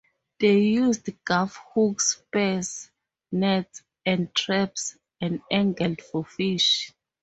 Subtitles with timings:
[0.39, 2.89] They used gaff hooks, spears,
[3.31, 6.91] nets, and traps and angled for fish.